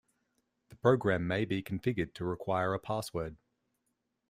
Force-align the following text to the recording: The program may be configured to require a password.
The 0.69 0.75
program 0.77 1.27
may 1.27 1.45
be 1.45 1.61
configured 1.61 2.15
to 2.15 2.25
require 2.25 2.73
a 2.73 2.79
password. 2.79 3.37